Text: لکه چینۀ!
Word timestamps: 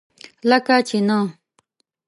لکه 0.49 0.75
چینۀ! 0.87 1.17